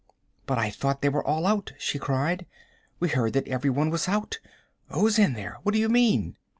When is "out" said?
1.45-1.73, 4.07-4.39